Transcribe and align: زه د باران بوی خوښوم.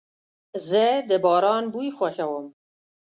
زه 0.69 0.85
د 1.09 1.11
باران 1.23 1.63
بوی 1.73 1.89
خوښوم. 1.97 2.45